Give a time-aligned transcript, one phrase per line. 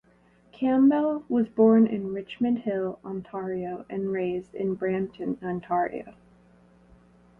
[0.51, 6.15] Campbell was born in Richmond Hill, Ontario and raised in Brampton, Ontario.